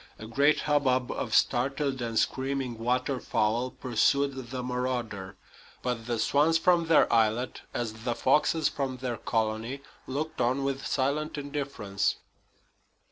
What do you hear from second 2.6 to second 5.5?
water fowl pursued the marauder;